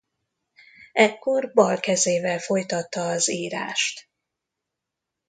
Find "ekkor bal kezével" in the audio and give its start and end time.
0.93-2.39